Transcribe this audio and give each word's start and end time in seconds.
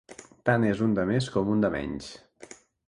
Tant 0.49 0.65
és 0.69 0.81
un 0.87 0.95
de 1.01 1.05
més 1.11 1.29
com 1.37 1.55
un 1.57 1.63
de 1.67 1.73
menys. 1.79 2.11